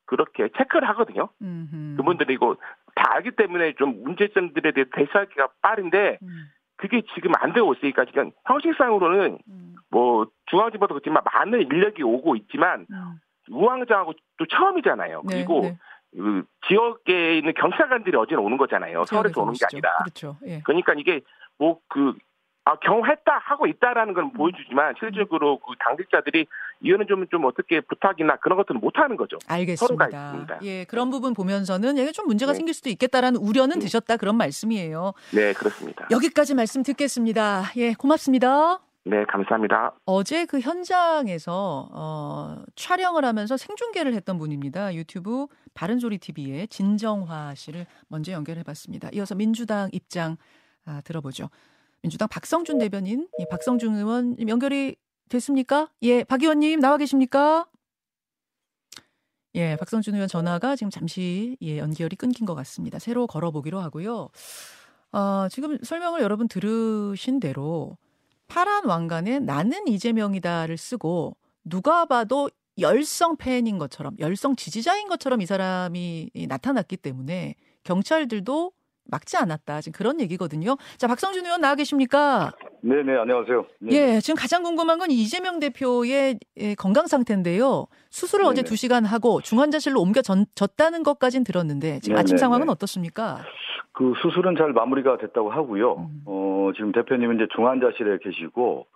그렇게 0.05 0.49
체크를 0.57 0.87
하거든요. 0.89 1.29
음흠. 1.41 1.95
그분들이 1.97 2.33
이거 2.33 2.55
다 2.55 2.82
알기 3.13 3.31
때문에 3.31 3.73
좀 3.73 4.03
문제점들에 4.03 4.71
대해 4.71 4.85
대처하기가 4.93 5.49
빠른데 5.61 6.17
음. 6.21 6.49
그게 6.77 7.01
지금 7.13 7.31
안 7.37 7.53
되고 7.53 7.73
있으니까 7.73 8.05
지금 8.05 8.31
형식상으로는 8.45 9.37
음. 9.47 9.75
뭐 9.89 10.27
중앙지법도 10.47 10.95
그렇지만 10.95 11.23
많은 11.33 11.61
인력이 11.61 12.03
오고 12.03 12.35
있지만 12.35 12.85
음. 12.89 13.19
우왕좌하고 13.49 14.13
또 14.37 14.45
처음이잖아요. 14.45 15.21
네, 15.25 15.35
그리고 15.35 15.61
네. 15.61 15.77
그 16.15 16.43
지역에 16.67 17.37
있는 17.37 17.53
경찰관들이 17.53 18.15
어제는 18.17 18.43
오는 18.43 18.57
거잖아요. 18.57 19.05
서울에서 19.05 19.41
오는 19.41 19.53
게. 19.53 19.65
아니라. 19.71 19.97
그렇죠. 20.03 20.37
예. 20.45 20.61
그러니까 20.63 20.93
이게 20.93 21.21
뭐그 21.57 22.15
아, 22.65 22.75
경험했다 22.77 23.39
하고 23.43 23.67
있다라는 23.67 24.13
건 24.13 24.25
음. 24.25 24.33
보여주지만 24.33 24.95
실질적으로 24.99 25.59
그 25.59 25.73
당직자들이 25.79 26.45
이거는 26.83 27.07
좀, 27.07 27.25
좀 27.29 27.45
어떻게 27.45 27.81
부탁이나 27.81 28.35
그런 28.37 28.57
것들은 28.57 28.79
못 28.81 28.97
하는 28.97 29.15
거죠. 29.17 29.37
알겠습니다. 29.47 30.59
예, 30.63 30.83
그런 30.83 31.09
부분 31.09 31.33
보면서는 31.33 31.97
이게 31.97 32.11
좀 32.11 32.27
문제가 32.27 32.51
네. 32.51 32.57
생길 32.57 32.73
수도 32.73 32.89
있겠다라는 32.89 33.39
우려는 33.39 33.79
네. 33.79 33.85
드셨다 33.85 34.17
그런 34.17 34.35
말씀이에요. 34.37 35.13
네, 35.31 35.53
그렇습니다. 35.53 36.07
여기까지 36.11 36.53
말씀 36.53 36.83
듣겠습니다. 36.83 37.63
예, 37.77 37.93
고맙습니다. 37.93 38.79
네, 39.05 39.25
감사합니다. 39.25 39.95
어제 40.05 40.45
그 40.45 40.59
현장에서 40.59 41.89
어, 41.91 42.63
촬영을 42.75 43.25
하면서 43.25 43.57
생중계를 43.57 44.13
했던 44.13 44.37
분입니다. 44.37 44.93
유튜브 44.95 45.47
바른소리 45.73 46.19
TV의 46.19 46.67
진정화 46.69 47.53
씨를 47.55 47.85
먼저 48.07 48.31
연결해봤습니다. 48.31 49.09
이어서 49.13 49.35
민주당 49.35 49.89
입장 49.91 50.37
아, 50.85 51.01
들어보죠. 51.03 51.49
민주당 52.01 52.27
박성준 52.27 52.79
대변인, 52.79 53.27
예, 53.39 53.45
박성준 53.49 53.95
의원 53.95 54.35
연결이 54.47 54.95
됐습니까? 55.33 55.89
예, 56.03 56.23
박 56.23 56.41
의원님 56.41 56.79
나와 56.79 56.97
계십니까? 56.97 57.67
예, 59.55 59.75
박성준 59.75 60.15
의원 60.15 60.27
전화가 60.27 60.75
지금 60.75 60.89
잠시 60.89 61.57
예, 61.61 61.77
연결이 61.77 62.15
끊긴 62.15 62.45
것 62.45 62.55
같습니다. 62.55 62.99
새로 62.99 63.27
걸어보기로 63.27 63.79
하고요. 63.79 64.29
어, 65.11 65.47
지금 65.49 65.77
설명을 65.83 66.21
여러분 66.21 66.47
들으신 66.47 67.39
대로 67.39 67.97
파란 68.47 68.85
왕관에 68.85 69.39
나는 69.39 69.87
이재명이다를 69.87 70.77
쓰고 70.77 71.35
누가 71.63 72.05
봐도 72.05 72.49
열성 72.79 73.37
팬인 73.37 73.77
것처럼 73.77 74.15
열성 74.19 74.55
지지자인 74.55 75.07
것처럼 75.07 75.41
이 75.41 75.45
사람이 75.45 76.31
나타났기 76.47 76.97
때문에 76.97 77.55
경찰들도 77.83 78.71
막지 79.05 79.37
않았다. 79.37 79.81
지금 79.81 79.97
그런 79.97 80.19
얘기거든요. 80.21 80.77
자, 80.97 81.07
박성준 81.07 81.45
의원 81.45 81.61
나와 81.61 81.75
계십니까? 81.75 82.51
네 82.81 83.01
네, 83.03 83.17
안녕하세요. 83.17 83.65
네. 83.79 83.95
예, 84.15 84.19
지금 84.19 84.35
가장 84.35 84.63
궁금한 84.63 84.97
건 84.99 85.09
이재명 85.11 85.59
대표의 85.59 86.39
예, 86.57 86.75
건강 86.75 87.07
상태인데요. 87.07 87.87
수술을 88.09 88.43
네네. 88.45 88.51
어제 88.51 88.61
2시간 88.63 89.05
하고 89.05 89.41
중환자실로 89.41 90.01
옮겨졌다는 90.01 91.03
것까진 91.03 91.43
들었는데 91.43 91.99
지금 91.99 92.15
네네. 92.15 92.19
아침 92.21 92.37
상황은 92.37 92.69
어떻습니까? 92.69 93.39
그 93.93 94.13
수술은 94.21 94.55
잘 94.57 94.73
마무리가 94.73 95.17
됐다고 95.17 95.51
하고요. 95.51 95.93
음. 95.97 96.21
어, 96.25 96.71
지금 96.75 96.91
대표님은 96.91 97.35
이제 97.35 97.47
중환자실에 97.55 98.17
계시고 98.23 98.87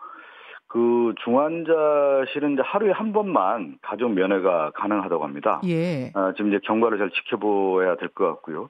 그 0.69 1.13
중환자실은 1.23 2.53
이제 2.53 2.61
하루에 2.65 2.91
한 2.91 3.13
번만 3.13 3.77
가족 3.81 4.11
면회가 4.11 4.71
가능하다고 4.75 5.23
합니다. 5.23 5.61
예. 5.65 6.11
아, 6.13 6.33
지금 6.35 6.49
이제 6.49 6.59
경과를 6.63 6.97
잘 6.97 7.09
지켜보아야 7.11 7.95
될 7.95 8.09
것 8.09 8.25
같고요. 8.27 8.69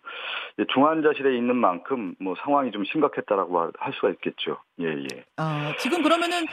중환자실에 0.74 1.36
있는 1.36 1.56
만큼 1.56 2.14
뭐 2.20 2.36
상황이 2.44 2.72
좀 2.72 2.84
심각했다라고 2.86 3.72
할 3.78 3.94
수가 3.94 4.10
있겠죠. 4.12 4.58
예, 4.80 4.86
예. 4.88 5.24
아, 5.38 5.74
지금 5.80 6.04
그러면은 6.04 6.46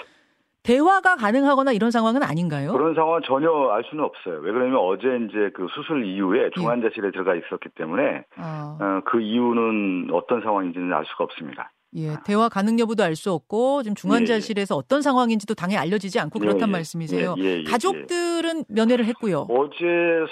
대화가 0.62 1.16
가능하거나 1.16 1.72
이런 1.72 1.90
상황은 1.90 2.22
아닌가요? 2.22 2.72
그런 2.72 2.94
상황은 2.94 3.20
전혀 3.26 3.50
알 3.70 3.84
수는 3.84 4.02
없어요. 4.02 4.38
왜 4.40 4.50
그러냐면 4.50 4.78
어제 4.80 5.06
이제 5.28 5.50
그 5.54 5.66
수술 5.74 6.06
이후에 6.06 6.44
예. 6.44 6.50
중환자실에 6.54 7.08
예. 7.08 7.10
들어가 7.10 7.34
있었기 7.34 7.68
때문에 7.74 8.24
아. 8.36 8.78
어, 8.80 9.00
그 9.04 9.20
이유는 9.20 10.08
어떤 10.12 10.40
상황인지는 10.40 10.90
알 10.94 11.04
수가 11.04 11.24
없습니다. 11.24 11.70
예, 11.96 12.16
대화 12.24 12.48
가능 12.48 12.78
여부도 12.78 13.02
알 13.04 13.14
수 13.14 13.30
없고 13.32 13.82
지금 13.84 13.94
중환자실에서 13.94 14.74
예, 14.74 14.76
예. 14.76 14.78
어떤 14.78 15.00
상황인지도 15.02 15.54
당연히 15.54 15.78
알려지지 15.78 16.18
않고 16.18 16.38
예, 16.40 16.46
그렇단 16.46 16.68
예, 16.68 16.72
말씀이세요. 16.72 17.34
예, 17.38 17.62
가족들은 17.64 18.64
면회를 18.68 19.04
했고요. 19.06 19.46
어제 19.48 19.84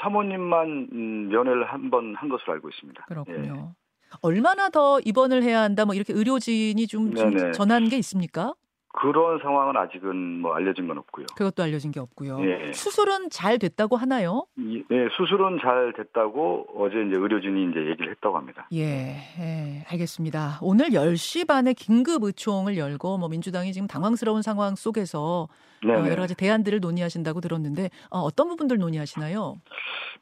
사모님만 0.02 0.88
음, 0.92 1.28
면회를 1.28 1.64
한 1.72 1.90
번 1.90 2.14
한 2.16 2.28
것으로 2.28 2.54
알고 2.54 2.68
있습니다. 2.68 3.04
그렇군요. 3.06 3.74
얼마나 4.20 4.68
더 4.68 5.00
입원을 5.00 5.42
해야 5.42 5.60
한다 5.62 5.84
뭐 5.86 5.94
이렇게 5.94 6.12
의료진이 6.12 6.86
좀, 6.86 7.14
좀 7.14 7.52
전한 7.52 7.88
게 7.88 7.96
있습니까? 7.98 8.54
그런 8.92 9.38
상황은 9.40 9.76
아직은 9.76 10.40
뭐 10.40 10.54
알려진 10.54 10.86
건 10.86 10.98
없고요. 10.98 11.26
그것도 11.36 11.62
알려진 11.62 11.90
게 11.90 12.00
없고요. 12.00 12.38
예. 12.44 12.72
수술은 12.72 13.30
잘 13.30 13.58
됐다고 13.58 13.96
하나요? 13.96 14.46
예, 14.58 15.08
수술은 15.16 15.58
잘 15.60 15.94
됐다고 15.96 16.66
어제 16.76 17.02
이제 17.02 17.16
의료진이 17.16 17.70
이제 17.70 17.80
얘기를 17.90 18.10
했다고 18.10 18.36
합니다. 18.36 18.68
예, 18.72 19.16
예 19.40 19.84
알겠습니다. 19.90 20.58
오늘 20.60 20.90
10시 20.90 21.48
반에 21.48 21.72
긴급 21.72 22.24
의총을 22.24 22.76
열고 22.76 23.16
뭐 23.16 23.28
민주당이 23.28 23.72
지금 23.72 23.88
당황스러운 23.88 24.42
상황 24.42 24.74
속에서 24.74 25.48
어, 25.84 26.08
여러 26.08 26.16
가지 26.16 26.36
대안들을 26.36 26.80
논의하신다고 26.80 27.40
들었는데 27.40 27.88
어, 28.10 28.30
떤 28.30 28.48
부분들 28.48 28.78
논의하시나요? 28.78 29.56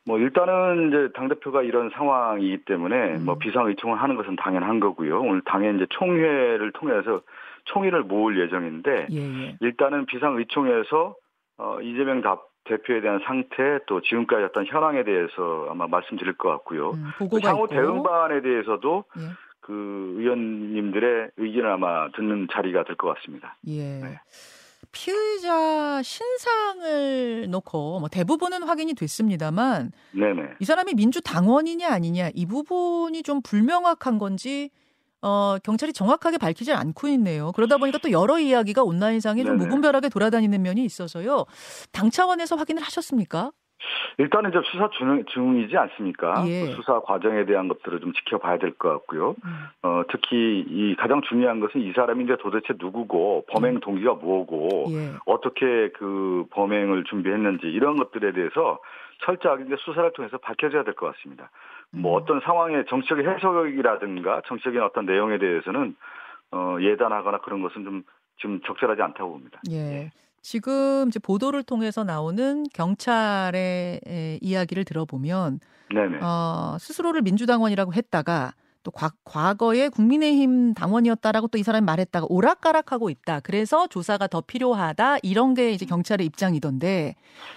뭐 0.06 0.18
일단은 0.18 0.88
이제 0.88 1.12
당 1.14 1.28
대표가 1.28 1.62
이런 1.62 1.90
상황이기 1.90 2.64
때문에 2.64 3.16
음. 3.16 3.24
뭐 3.26 3.36
비상 3.36 3.66
의총을 3.66 4.00
하는 4.00 4.16
것은 4.16 4.36
당연한 4.36 4.80
거고요. 4.80 5.20
오늘 5.20 5.42
당의 5.44 5.74
이제 5.76 5.86
총회를 5.90 6.72
통해서 6.72 7.20
총의를 7.64 8.02
모을 8.04 8.38
예정인데 8.40 9.06
예, 9.10 9.16
예. 9.16 9.56
일단은 9.60 10.06
비상의총에서 10.06 11.14
어, 11.58 11.80
이재명 11.82 12.22
대표에 12.64 13.00
대한 13.00 13.20
상태 13.26 13.78
또 13.86 14.00
지금까지 14.02 14.44
어떤 14.44 14.66
현황에 14.66 15.04
대해서 15.04 15.68
아마 15.70 15.86
말씀드릴 15.86 16.34
것 16.34 16.48
같고요. 16.50 16.90
음, 16.92 17.10
향후 17.42 17.68
대응 17.68 18.02
방안에 18.02 18.42
대해서도 18.42 19.04
예. 19.18 19.22
그 19.60 20.14
의원님들의 20.18 21.30
의견을 21.36 21.70
아마 21.70 22.10
듣는 22.12 22.48
자리가 22.52 22.84
될 22.84 22.96
것 22.96 23.14
같습니다. 23.14 23.56
예. 23.66 24.00
네. 24.00 24.20
피의자 24.92 26.02
신상을 26.02 27.48
놓고 27.48 28.00
뭐 28.00 28.08
대부분은 28.08 28.62
확인이 28.64 28.94
됐습니다만 28.94 29.92
네네. 30.12 30.54
이 30.58 30.64
사람이 30.64 30.94
민주당원이냐 30.94 31.88
아니냐 31.88 32.30
이 32.34 32.46
부분이 32.46 33.22
좀 33.22 33.40
불명확한 33.42 34.18
건지 34.18 34.70
어, 35.22 35.56
경찰이 35.62 35.92
정확하게 35.92 36.38
밝히지 36.38 36.72
않고 36.72 37.08
있네요. 37.08 37.52
그러다 37.52 37.76
보니까 37.78 37.98
또 37.98 38.10
여러 38.10 38.38
이야기가 38.38 38.82
온라인상에 38.82 39.44
좀 39.44 39.56
무분별하게 39.56 40.08
돌아다니는 40.08 40.62
면이 40.62 40.84
있어서요. 40.84 41.44
당 41.92 42.10
차원에서 42.10 42.56
확인을 42.56 42.82
하셨습니까? 42.82 43.50
일단은 44.18 44.50
이제 44.50 44.58
수사 44.70 44.90
중, 44.90 45.24
중이지 45.26 45.74
않습니까? 45.76 46.44
예. 46.46 46.66
그 46.66 46.72
수사 46.72 47.00
과정에 47.00 47.46
대한 47.46 47.68
것들을 47.68 48.00
좀 48.00 48.12
지켜봐야 48.12 48.58
될 48.58 48.74
것 48.76 48.90
같고요. 48.90 49.34
음. 49.42 49.50
어, 49.82 50.02
특히 50.10 50.64
이 50.68 50.94
가장 50.98 51.22
중요한 51.22 51.60
것은 51.60 51.80
이 51.80 51.92
사람이 51.92 52.24
이제 52.24 52.36
도대체 52.40 52.74
누구고 52.78 53.46
범행 53.50 53.76
음. 53.76 53.80
동기가 53.80 54.14
뭐고 54.14 54.86
예. 54.90 55.12
어떻게 55.24 55.90
그 55.98 56.44
범행을 56.50 57.04
준비했는지 57.04 57.66
이런 57.68 57.96
것들에 57.96 58.32
대해서 58.32 58.78
철저하게 59.24 59.64
이제 59.66 59.76
수사를 59.78 60.12
통해서 60.12 60.36
밝혀져야 60.38 60.84
될 60.84 60.94
것 60.94 61.14
같습니다. 61.16 61.50
뭐 61.92 62.16
음. 62.16 62.22
어떤 62.22 62.40
상황의 62.40 62.84
정치적인 62.88 63.28
해석이라든가 63.28 64.42
정치적인 64.46 64.80
어떤 64.82 65.06
내용에 65.06 65.38
대해서는 65.38 65.96
어, 66.52 66.76
예단하거나 66.80 67.40
그런 67.40 67.62
것은 67.62 67.84
좀 67.84 68.02
지금 68.40 68.60
적절하지 68.62 69.02
않다고 69.02 69.32
봅니다. 69.32 69.60
예. 69.70 69.76
예. 69.76 70.10
지금 70.42 71.08
이제 71.08 71.18
보도를 71.18 71.62
통해서 71.62 72.02
나오는 72.02 72.64
경찰의 72.72 74.00
이야기를 74.40 74.84
들어보면 74.84 75.60
네네. 75.94 76.18
어, 76.22 76.76
스스로를 76.78 77.20
민주당원이라고 77.22 77.92
했다가 77.92 78.52
또 78.82 78.90
과, 78.90 79.10
과거에 79.24 79.88
국민의힘 79.88 80.74
당원이었다라고 80.74 81.46
또 81.48 81.60
이 81.60 81.62
사람이 81.62 81.84
말했다가 81.84 82.26
오락가락하고 82.30 83.10
있다. 83.10 83.40
그래서 83.40 83.86
조사가 83.86 84.28
더 84.28 84.40
필요하다. 84.40 85.18
이런 85.22 85.52
게 85.54 85.70
이제 85.72 85.84
경찰의 85.84 86.26
입장이던데. 86.26 87.14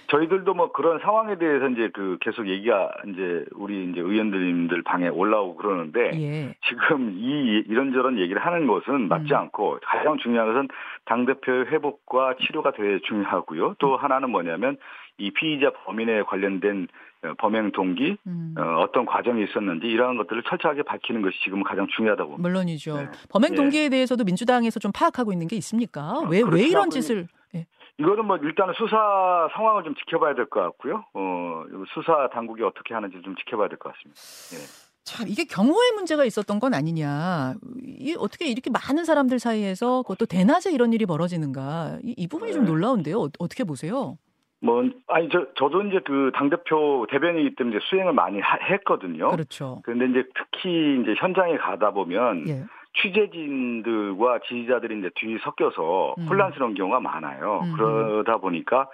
저희들도 0.08 0.52
뭐 0.54 0.72
그런 0.72 1.00
상황에 1.00 1.38
대해서 1.38 1.68
이제 1.68 1.88
그 1.94 2.18
계속 2.20 2.46
얘기가 2.48 2.90
이제 3.08 3.44
우리 3.54 3.90
이제 3.90 4.00
의원들님들 4.00 4.82
방에 4.82 5.08
올라오고 5.08 5.56
그러는데 5.56 6.10
예. 6.14 6.54
지금 6.68 7.16
이 7.16 7.64
이런저런 7.66 8.18
얘기를 8.18 8.44
하는 8.44 8.66
것은 8.66 9.08
맞지 9.08 9.32
음. 9.32 9.38
않고 9.38 9.78
가장 9.82 10.18
중요한 10.18 10.48
것은 10.52 10.68
당 11.06 11.24
대표의 11.24 11.66
회복과 11.66 12.34
치료가 12.46 12.72
되게 12.72 13.00
중요하고요. 13.08 13.76
또 13.78 13.94
음. 13.94 13.98
하나는 13.98 14.30
뭐냐면 14.30 14.76
이 15.16 15.30
피의자 15.30 15.70
범인에 15.70 16.22
관련된 16.24 16.88
어, 17.13 17.13
범행 17.38 17.72
동기, 17.72 18.16
음. 18.26 18.54
어, 18.58 18.86
떤 18.92 19.06
과정이 19.06 19.44
있었는지 19.44 19.86
이러한 19.86 20.16
것들을 20.18 20.42
철저하게 20.48 20.82
밝히는 20.82 21.22
것이 21.22 21.36
지금 21.44 21.62
가장 21.62 21.86
중요하다고. 21.96 22.38
물론이죠. 22.38 22.96
네. 22.96 23.08
범행 23.30 23.50
네. 23.50 23.56
동기에 23.56 23.82
네. 23.84 23.88
대해서도 23.90 24.24
민주당에서 24.24 24.80
좀 24.80 24.92
파악하고 24.92 25.32
있는 25.32 25.48
게 25.48 25.56
있습니까? 25.56 26.20
왜왜 26.28 26.42
어, 26.42 26.48
왜 26.52 26.62
이런 26.68 26.90
짓을? 26.90 27.28
네. 27.52 27.66
이거는 27.98 28.24
뭐 28.26 28.36
일단은 28.38 28.74
수사 28.76 29.48
상황을 29.54 29.84
좀 29.84 29.94
지켜봐야 29.94 30.34
될 30.34 30.46
것 30.50 30.60
같고요. 30.60 31.04
어, 31.14 31.64
수사 31.94 32.28
당국이 32.32 32.62
어떻게 32.62 32.92
하는지 32.94 33.20
좀 33.24 33.34
지켜봐야 33.36 33.68
될 33.68 33.78
것 33.78 33.92
같습니다. 33.92 34.20
네. 34.20 34.84
참 35.06 35.28
이게 35.28 35.44
경호에 35.44 35.92
문제가 35.94 36.24
있었던 36.24 36.58
건 36.60 36.72
아니냐. 36.72 37.54
이 37.84 38.16
어떻게 38.18 38.46
이렇게 38.48 38.70
많은 38.70 39.04
사람들 39.04 39.38
사이에서 39.38 40.00
그것도 40.02 40.24
대낮에 40.26 40.72
이런 40.72 40.94
일이 40.94 41.04
벌어지는가. 41.04 41.98
이, 42.02 42.14
이 42.16 42.26
부분이 42.26 42.52
네. 42.52 42.54
좀 42.56 42.64
놀라운데요. 42.64 43.20
어, 43.20 43.28
어떻게 43.38 43.64
보세요? 43.64 44.16
뭐 44.64 44.88
아니 45.08 45.28
저 45.28 45.46
저도 45.54 45.82
이제 45.82 46.00
그 46.00 46.30
당 46.34 46.48
대표 46.48 47.06
대변이기 47.10 47.54
때문에 47.56 47.78
수행을 47.82 48.12
많이 48.14 48.40
하, 48.40 48.56
했거든요. 48.56 49.30
그렇죠. 49.30 49.80
그런데 49.84 50.06
이제 50.06 50.28
특히 50.34 51.00
이제 51.00 51.14
현장에 51.18 51.56
가다 51.58 51.90
보면 51.90 52.48
예. 52.48 52.64
취재진들과 53.00 54.40
지지자들이 54.48 54.98
이제 54.98 55.10
뒤 55.16 55.38
섞여서 55.38 56.14
음. 56.18 56.26
혼란스러운 56.28 56.74
경우가 56.74 57.00
많아요. 57.00 57.60
음. 57.64 57.72
그러다 57.76 58.38
보니까 58.38 58.88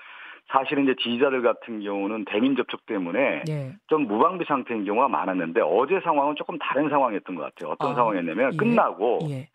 사실은 0.49 0.85
이제 0.85 0.95
지지자들 1.01 1.43
같은 1.43 1.81
경우는 1.83 2.25
대민 2.25 2.57
접촉 2.57 2.85
때문에 2.87 3.45
예. 3.49 3.73
좀 3.87 4.09
무방비 4.09 4.47
상태인 4.47 4.85
경우가 4.85 5.09
많았는데 5.09 5.61
어제 5.61 6.01
상황은 6.01 6.35
조금 6.37 6.59
다른 6.59 6.89
상황이었던 6.89 7.37
것 7.37 7.43
같아요. 7.43 7.73
어떤 7.73 7.93
아, 7.93 7.95
상황이었냐면 7.95 8.55
예. 8.55 8.57
끝나고 8.57 9.21
예. 9.31 9.49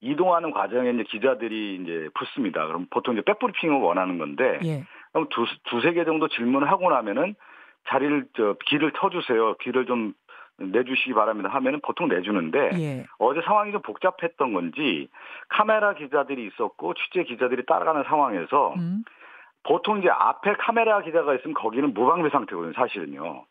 이동하는 0.00 0.52
과정에 0.52 0.90
이제 0.90 1.02
기자들이 1.02 1.80
이제 1.82 2.08
붙습니다. 2.14 2.66
그럼 2.66 2.86
보통 2.88 3.14
이제 3.14 3.22
백브리핑을 3.22 3.76
원하는 3.80 4.16
건데 4.18 4.60
예. 4.64 4.84
그럼 5.18 5.28
두, 5.30 5.46
두세 5.64 5.92
개 5.92 6.04
정도 6.04 6.28
질문을 6.28 6.70
하고 6.70 6.90
나면은 6.90 7.34
자리를, 7.88 8.26
저, 8.36 8.54
길을 8.66 8.92
터주세요. 8.94 9.54
길을 9.58 9.86
좀 9.86 10.14
내주시기 10.58 11.14
바랍니다 11.14 11.48
하면은 11.50 11.80
보통 11.84 12.08
내주는데 12.08 12.70
예. 12.80 13.06
어제 13.18 13.40
상황이 13.42 13.70
좀 13.70 13.80
복잡했던 13.80 14.52
건지 14.52 15.08
카메라 15.48 15.94
기자들이 15.94 16.48
있었고 16.48 16.94
취재 16.94 17.22
기자들이 17.22 17.64
따라가는 17.64 18.02
상황에서 18.08 18.74
음. 18.76 19.04
보통 19.62 19.98
이제 19.98 20.08
앞에 20.10 20.54
카메라 20.54 21.00
기자가 21.00 21.36
있으면 21.36 21.54
거기는 21.54 21.94
무방비 21.94 22.30
상태거든요 22.30 22.72
사실은요 22.72 23.44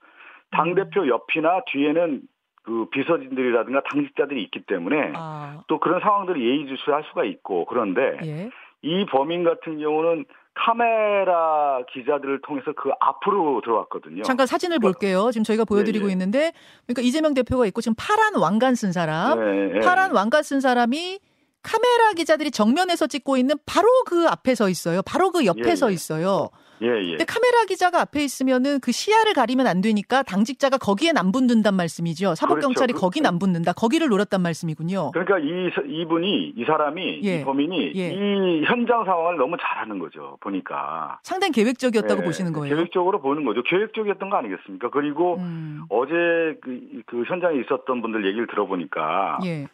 당 0.52 0.76
대표 0.76 1.04
음. 1.04 1.08
옆이나 1.08 1.62
뒤에는 1.68 2.24
그 2.64 2.88
비서진들이라든가 2.92 3.84
당직자들이 3.84 4.44
있기 4.44 4.66
때문에 4.66 5.14
아. 5.16 5.64
또 5.68 5.80
그런 5.80 6.02
상황들을 6.02 6.42
예의주시할 6.42 7.06
수가 7.06 7.24
있고 7.24 7.64
그런데 7.64 8.18
예. 8.26 8.50
이 8.82 9.06
범인 9.06 9.46
같은 9.46 9.80
경우는 9.80 10.26
카메라 10.58 11.80
기자들을 11.94 12.42
통해서 12.42 12.74
그 12.76 12.90
앞으로 13.00 13.62
들어왔거든요. 13.62 14.24
잠깐 14.24 14.48
사진을 14.48 14.80
볼게요. 14.80 15.30
지금 15.32 15.44
저희가 15.44 15.66
보여드리고 15.66 16.06
네, 16.06 16.08
네. 16.08 16.12
있는데, 16.14 16.54
그러니까 16.86 17.02
이재명 17.02 17.34
대표가 17.34 17.66
있고 17.68 17.82
지금 17.82 17.96
파란 17.98 18.36
왕관 18.36 18.76
쓴 18.76 18.92
사람, 18.92 19.40
네, 19.40 19.74
네. 19.74 19.80
파란 19.80 20.12
왕관 20.12 20.44
쓴 20.44 20.60
사람이 20.60 21.20
카메라 21.62 22.14
기자들이 22.14 22.52
정면에서 22.52 23.08
찍고 23.08 23.38
있는 23.38 23.56
바로 23.66 23.88
그 24.06 24.28
앞에 24.28 24.56
서 24.56 24.70
있어요. 24.70 25.02
바로 25.02 25.32
그 25.32 25.46
옆에 25.46 25.72
예, 25.72 25.76
서 25.76 25.90
예. 25.90 25.94
있어요. 25.94 26.50
예, 26.82 26.88
예. 26.88 27.10
근데 27.12 27.26
카메라 27.26 27.66
기자가 27.66 28.02
앞에 28.02 28.24
있으면은 28.24 28.80
그 28.80 28.92
시야를 28.92 29.34
가리면 29.34 29.68
안 29.68 29.82
되니까 29.82 30.24
당직자가 30.24 30.78
거기엔 30.78 31.18
안 31.18 31.32
붙는단 31.32 31.76
말씀이죠. 31.76 32.36
사법 32.36 32.60
경찰이 32.60 32.94
그렇죠. 32.94 33.02
거긴 33.02 33.26
안 33.26 33.40
붙는다. 33.40 33.74
거기를 33.74 34.08
노렸단 34.10 34.42
말씀이군요. 34.42 35.12
그러니까 35.12 35.40
이 35.40 35.72
이분이 36.02 36.54
이 36.56 36.66
사람이 36.66 37.22
예. 37.24 37.42
이 37.42 37.44
범인이 37.44 37.94
예. 37.96 38.10
이 38.10 38.64
현장 38.66 39.06
상황을 39.06 39.38
너무 39.38 39.58
잘하는 39.60 40.00
거죠. 40.00 40.38
보니까 40.42 41.20
상당히 41.24 41.52
계획적이었다고 41.54 42.22
예. 42.22 42.26
보시는 42.26 42.54
거예요. 42.54 42.76
계획적으로 42.76 43.22
보는 43.22 43.46
거죠. 43.46 43.64
계획적이었던 43.64 44.30
거 44.30 44.38
아니겠습니까? 44.38 44.90
그리고 44.90 45.38
음. 45.38 45.82
어제 45.90 46.14
그, 46.62 47.02
그, 47.06 47.24
현장에 47.24 47.60
있었던 47.60 48.02
분들 48.02 48.26
얘기를 48.26 48.48
들어보니까 48.48 49.40
예. 49.46 49.68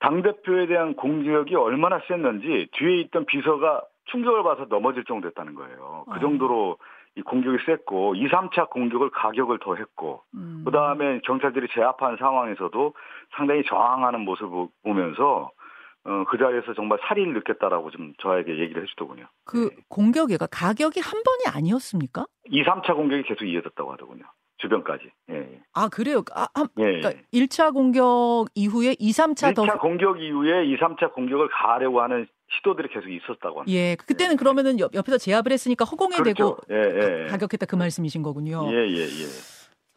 당 0.00 0.22
대표에 0.22 0.66
대한 0.66 0.94
공격이 0.94 1.54
얼마나 1.56 2.00
셌는지 2.06 2.68
뒤에 2.72 3.00
있던 3.02 3.26
비서가 3.26 3.82
충격을 4.10 4.42
받아서 4.42 4.66
넘어질 4.68 5.04
정도 5.04 5.28
됐다는 5.28 5.54
거예요. 5.54 6.04
그 6.06 6.14
아. 6.14 6.18
정도로 6.20 6.78
이 7.16 7.22
공격이 7.22 7.58
셌고 7.64 8.14
2, 8.14 8.28
3차 8.28 8.70
공격을 8.70 9.10
가격을 9.10 9.58
더 9.60 9.74
했고 9.74 10.22
음. 10.34 10.62
그다음에 10.64 11.20
경찰들이 11.24 11.68
제압한 11.74 12.16
상황에서도 12.18 12.94
상당히 13.36 13.64
저항하는 13.64 14.20
모습을 14.20 14.68
보면서 14.84 15.50
어, 16.04 16.24
그 16.28 16.38
자리에서 16.38 16.74
정말 16.74 16.98
살인을 17.02 17.34
느꼈다라고 17.34 17.90
좀 17.90 18.14
저에게 18.22 18.58
얘기를 18.58 18.82
해주더군요. 18.82 19.26
그 19.44 19.70
공격이 19.88 20.38
가격이 20.38 21.00
한 21.00 21.22
번이 21.22 21.56
아니었습니까? 21.56 22.26
2, 22.46 22.62
3차 22.62 22.94
공격이 22.94 23.24
계속 23.24 23.44
이어졌다고 23.44 23.92
하더군요. 23.92 24.24
주변까지. 24.58 25.10
예. 25.30 25.60
아, 25.74 25.88
그래요? 25.88 26.22
아, 26.34 26.46
한, 26.54 26.66
예, 26.78 27.00
그러니까 27.00 27.10
1차 27.32 27.72
공격 27.72 28.46
이후에 28.54 28.96
2, 28.98 29.10
3차 29.10 29.52
1차 29.52 29.54
더. 29.54 29.78
공격 29.78 30.20
이후에 30.20 30.64
2, 30.66 30.76
3차 30.78 31.12
공격을 31.12 31.48
가하려고 31.48 32.00
하는 32.00 32.26
시도들이 32.56 32.88
계속 32.88 33.08
있었다고 33.08 33.60
합니다. 33.60 33.78
예, 33.78 33.96
그때는 33.96 34.32
예. 34.32 34.36
그러면은 34.36 34.80
옆, 34.80 34.92
에서 34.94 35.18
제압을 35.18 35.52
했으니까 35.52 35.84
허공에 35.84 36.16
그렇죠. 36.16 36.32
대고 36.32 36.56
예, 36.70 37.24
예. 37.24 37.28
가격했다 37.28 37.66
그 37.66 37.76
말씀이신 37.76 38.22
거군요. 38.22 38.68
예, 38.70 38.76
예, 38.88 39.02
예. 39.02 39.26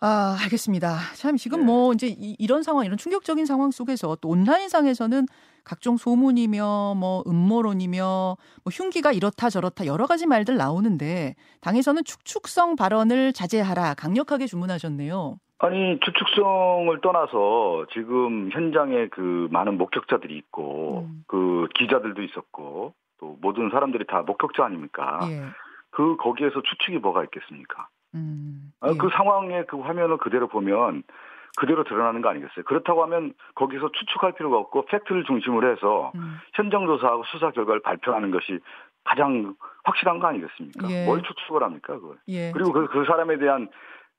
아, 0.04 0.36
알겠습니다. 0.42 0.98
참 1.16 1.38
지금 1.38 1.60
네. 1.60 1.66
뭐 1.66 1.94
이제 1.94 2.08
이, 2.08 2.48
런 2.48 2.64
상황, 2.64 2.86
이런 2.86 2.98
충격적인 2.98 3.46
상황 3.46 3.70
속에서 3.70 4.18
또 4.20 4.30
온라인상에서는 4.30 5.28
각종 5.64 5.96
소문이며 5.96 6.96
뭐 6.98 7.24
음모론이며 7.28 8.38
뭐 8.64 8.72
흉기가 8.72 9.12
이렇다 9.12 9.52
저렇다 9.52 9.86
여러 9.86 10.08
가지 10.08 10.26
말들 10.26 10.58
나오는데 10.58 11.36
당에서는 11.62 12.04
축축성 12.04 12.76
발언을 12.76 13.32
자제하라 13.34 13.94
강력하게 13.94 14.48
주문하셨네요. 14.48 15.38
아니 15.64 16.00
추측성을 16.00 17.00
떠나서 17.02 17.86
지금 17.94 18.50
현장에 18.52 19.08
그 19.10 19.48
많은 19.52 19.78
목격자들이 19.78 20.36
있고 20.36 21.08
음. 21.08 21.24
그 21.28 21.68
기자들도 21.76 22.24
있었고 22.24 22.94
또 23.20 23.38
모든 23.42 23.70
사람들이 23.70 24.06
다 24.08 24.24
목격자 24.24 24.66
아닙니까? 24.66 25.20
예. 25.30 25.44
그 25.92 26.18
거기에서 26.18 26.62
추측이 26.64 26.98
뭐가 26.98 27.24
있겠습니까? 27.26 27.88
음, 28.16 28.74
아, 28.80 28.90
예. 28.90 28.98
그 28.98 29.10
상황의 29.14 29.68
그 29.68 29.80
화면을 29.80 30.18
그대로 30.18 30.48
보면 30.48 31.04
그대로 31.58 31.84
드러나는 31.84 32.22
거 32.22 32.30
아니겠어요? 32.30 32.64
그렇다고 32.66 33.04
하면 33.04 33.34
거기서 33.54 33.92
추측할 33.92 34.34
필요가 34.34 34.58
없고 34.58 34.86
팩트를 34.86 35.26
중심으로 35.26 35.72
해서 35.72 36.12
음. 36.16 36.40
현장 36.54 36.88
조사하고 36.88 37.24
수사 37.26 37.52
결과를 37.52 37.82
발표하는 37.84 38.32
것이 38.32 38.60
가장 39.04 39.56
확실한 39.84 40.20
거 40.20 40.28
아니겠습니까? 40.28 40.90
예. 40.90 41.06
뭘 41.06 41.22
추측을 41.22 41.62
합니까, 41.62 41.94
그걸? 41.94 42.18
예. 42.30 42.52
그리고 42.52 42.72
그, 42.72 42.88
그 42.88 43.06
사람에 43.06 43.38
대한 43.38 43.68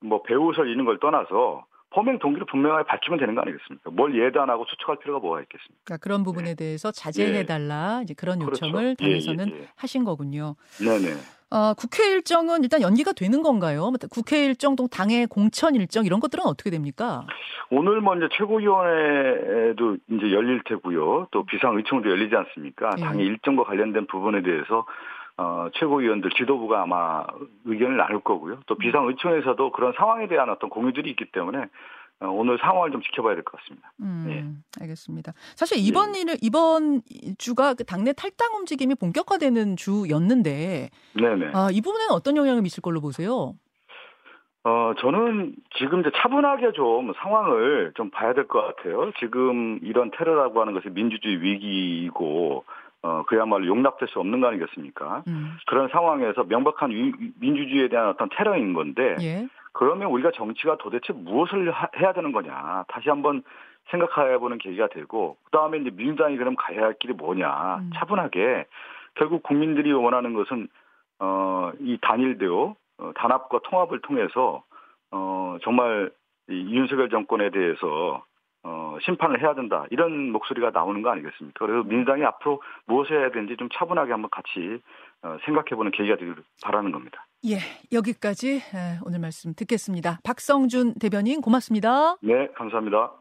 뭐 0.03 0.21
배우설 0.23 0.67
이런 0.69 0.85
걸 0.85 0.99
떠나서 0.99 1.65
범행 1.91 2.19
동기를 2.19 2.47
분명하게 2.47 2.85
밝히면 2.87 3.19
되는 3.19 3.35
거 3.35 3.41
아니겠습니까? 3.41 3.91
뭘 3.91 4.15
예단하고 4.19 4.65
추측할 4.65 4.97
필요가 4.99 5.19
뭐가 5.19 5.41
있겠습니까? 5.41 5.81
그러니까 5.85 6.03
그런 6.03 6.23
부분에 6.23 6.49
네. 6.49 6.55
대해서 6.55 6.91
자제해달라 6.91 7.97
네. 7.97 8.03
이제 8.03 8.13
그런 8.15 8.39
그렇죠. 8.39 8.65
요청을 8.65 8.95
그렇죠. 8.95 9.03
당에서는 9.03 9.49
예, 9.49 9.55
예, 9.55 9.61
예. 9.61 9.67
하신 9.75 10.03
거군요. 10.03 10.55
네네. 10.79 11.13
어, 11.51 11.75
국회 11.75 12.09
일정은 12.09 12.63
일단 12.63 12.81
연기가 12.81 13.13
되는 13.13 13.43
건가요? 13.43 13.91
뭐 13.91 13.93
국회 14.09 14.43
일정, 14.43 14.75
또 14.75 14.87
당의 14.87 15.27
공천 15.27 15.75
일정 15.75 16.03
이런 16.03 16.19
것들은 16.19 16.43
어떻게 16.45 16.71
됩니까? 16.71 17.27
오늘 17.69 18.01
먼저 18.01 18.27
최고위원회도 18.35 19.97
이제 20.09 20.31
열릴 20.31 20.63
테고요. 20.63 21.27
또 21.29 21.45
비상의총도 21.45 22.09
열리지 22.09 22.35
않습니까? 22.35 22.89
예. 22.97 23.01
당의 23.03 23.27
일정과 23.27 23.65
관련된 23.65 24.07
부분에 24.07 24.41
대해서 24.41 24.87
어, 25.37 25.67
최고위원들 25.73 26.29
지도부가 26.37 26.83
아마 26.83 27.25
의견을 27.65 27.97
나눌 27.97 28.19
거고요. 28.21 28.59
또 28.67 28.75
비상의총에서도 28.75 29.71
그런 29.71 29.93
상황에 29.97 30.27
대한 30.27 30.49
어떤 30.49 30.69
공유들이 30.69 31.09
있기 31.11 31.25
때문에 31.31 31.65
어, 32.19 32.27
오늘 32.27 32.57
상황을 32.59 32.91
좀 32.91 33.01
지켜봐야 33.01 33.33
될 33.33 33.43
것 33.43 33.59
같습니다. 33.59 33.91
음, 33.99 34.25
예. 34.29 34.81
알겠습니다. 34.83 35.33
사실 35.55 35.77
이번 35.79 36.15
예. 36.15 36.21
일을 36.21 36.37
이번 36.41 37.01
주가 37.39 37.73
그 37.73 37.83
당내 37.83 38.13
탈당 38.13 38.53
움직임이 38.55 38.93
본격화되는 38.95 39.75
주였는데, 39.75 40.89
네네. 41.19 41.51
아, 41.53 41.69
이 41.71 41.81
부분에는 41.81 42.13
어떤 42.13 42.37
영향을 42.37 42.61
미칠 42.61 42.81
걸로 42.81 43.01
보세요? 43.01 43.55
어, 44.65 44.93
저는 44.99 45.55
지금 45.77 45.99
이제 46.01 46.11
차분하게 46.15 46.71
좀 46.73 47.11
상황을 47.21 47.91
좀 47.95 48.09
봐야 48.11 48.33
될 48.33 48.47
것 48.47 48.61
같아요. 48.61 49.11
지금 49.19 49.79
이런 49.81 50.09
테러라고 50.17 50.61
하는 50.61 50.73
것이 50.73 50.87
민주주의 50.89 51.41
위기이고, 51.41 52.63
어, 53.03 53.23
그야말로 53.27 53.67
용납될 53.67 54.07
수 54.07 54.19
없는 54.19 54.39
거 54.39 54.47
아니겠습니까? 54.47 55.23
음. 55.27 55.57
그런 55.67 55.89
상황에서 55.89 56.45
명백한 56.45 56.89
위, 56.91 57.11
민주주의에 57.39 57.89
대한 57.89 58.07
어떤 58.07 58.29
테러인 58.29 58.73
건데, 58.73 59.17
예. 59.21 59.47
그러면 59.73 60.09
우리가 60.09 60.31
정치가 60.31 60.77
도대체 60.77 61.11
무엇을 61.11 61.69
하, 61.71 61.89
해야 61.97 62.13
되는 62.13 62.31
거냐. 62.31 62.85
다시 62.87 63.09
한번 63.09 63.43
생각해 63.91 64.37
보는 64.37 64.57
계기가 64.57 64.87
되고, 64.87 65.35
그 65.43 65.51
다음에 65.51 65.79
이제 65.79 65.89
민주당이 65.89 66.37
그럼 66.37 66.55
가야 66.55 66.81
할 66.81 66.93
길이 66.93 67.13
뭐냐. 67.13 67.77
음. 67.79 67.91
차분하게, 67.93 68.65
결국 69.15 69.43
국민들이 69.43 69.91
원하는 69.91 70.33
것은, 70.33 70.69
어, 71.19 71.71
이 71.81 71.97
단일대요, 72.01 72.75
어, 72.99 73.11
단합과 73.15 73.59
통합을 73.65 73.99
통해서, 73.99 74.63
어, 75.11 75.57
정말 75.63 76.09
이 76.49 76.53
윤석열 76.53 77.09
정권에 77.09 77.49
대해서 77.49 78.23
어, 78.93 78.99
심판을 79.01 79.41
해야 79.41 79.55
된다. 79.55 79.85
이런 79.89 80.31
목소리가 80.31 80.69
나오는 80.71 81.01
거 81.01 81.09
아니겠습니까? 81.09 81.65
그래서 81.65 81.83
민주당이 81.87 82.23
앞으로 82.23 82.61
무엇을 82.85 83.19
해야 83.19 83.31
되는지 83.31 83.57
좀 83.57 83.67
차분하게 83.73 84.11
한번 84.11 84.29
같이 84.29 84.81
어, 85.23 85.37
생각해보는 85.45 85.91
계기가 85.91 86.17
되기를 86.17 86.43
바라는 86.63 86.91
겁니다. 86.91 87.25
예, 87.45 87.57
여기까지 87.91 88.61
오늘 89.05 89.19
말씀 89.19 89.53
듣겠습니다. 89.53 90.19
박성준 90.23 90.95
대변인 90.95 91.41
고맙습니다. 91.41 92.15
네, 92.21 92.47
감사합니다. 92.55 93.11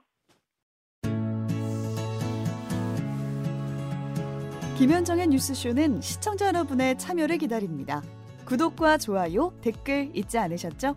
김현정의 4.78 5.28
뉴스쇼는 5.28 6.00
시청자 6.00 6.48
여러분의 6.48 6.98
참여를 6.98 7.38
기다립니다. 7.38 8.00
구독과 8.46 8.98
좋아요, 8.98 9.52
댓글 9.62 10.10
잊지 10.14 10.38
않으셨죠? 10.38 10.96